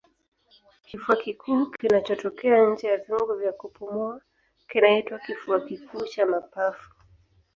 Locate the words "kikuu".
1.15-1.65, 5.61-6.01